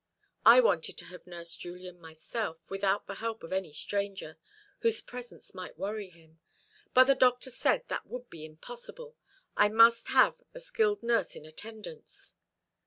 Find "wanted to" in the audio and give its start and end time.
0.61-1.05